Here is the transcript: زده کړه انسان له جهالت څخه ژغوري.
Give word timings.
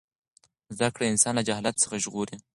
زده 0.75 0.89
کړه 0.95 1.05
انسان 1.11 1.33
له 1.37 1.43
جهالت 1.47 1.75
څخه 1.83 1.95
ژغوري. 2.03 2.37